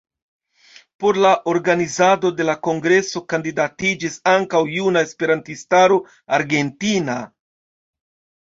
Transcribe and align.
Por 1.03 1.17
la 1.25 1.33
organizado 1.51 2.31
de 2.39 2.47
la 2.47 2.55
kongreso 2.69 3.23
kandidatiĝis 3.33 4.17
ankaŭ 4.33 4.63
Juna 4.79 5.05
Esperantistaro 5.09 6.01
Argentina. 6.39 7.21